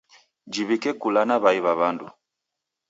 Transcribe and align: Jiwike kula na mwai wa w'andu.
Jiwike 0.51 0.91
kula 1.01 1.21
na 1.27 1.35
mwai 1.41 1.59
wa 1.65 1.71
w'andu. 1.79 2.07